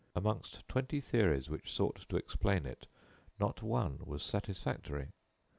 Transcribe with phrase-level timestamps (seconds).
[0.15, 2.87] Amongst twenty theories which sought to explain it,
[3.39, 5.09] not one was satisfactory.